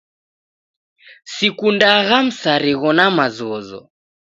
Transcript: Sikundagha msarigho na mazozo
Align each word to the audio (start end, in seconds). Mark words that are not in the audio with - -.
Sikundagha 1.33 2.17
msarigho 2.25 2.89
na 2.93 3.05
mazozo 3.17 3.81